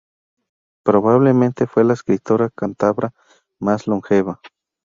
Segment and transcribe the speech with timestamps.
[0.83, 3.11] Probablemente fue la escritora cántabra
[3.59, 4.41] más longeva.